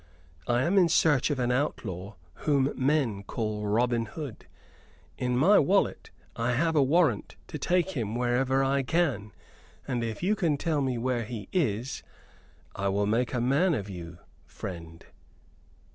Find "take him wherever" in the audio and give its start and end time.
7.59-8.63